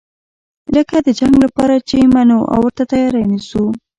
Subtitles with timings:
[0.75, 3.63] لکه د جنګ لپاره چې یې منو او ورته تیاری نیسو.